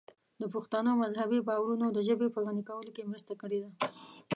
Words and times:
د 0.41 0.43
پښتنو 0.53 0.89
مذهبي 1.03 1.39
باورونو 1.49 1.85
د 1.91 1.99
ژبې 2.07 2.27
په 2.31 2.39
غني 2.45 2.63
کولو 2.69 2.91
کې 2.95 3.09
مرسته 3.11 3.33
کړې 3.41 3.59
ده. 3.63 3.69